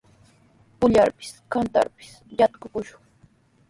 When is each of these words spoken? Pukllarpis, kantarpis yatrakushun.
Pukllarpis, 0.79 1.29
kantarpis 1.51 2.09
yatrakushun. 2.39 3.01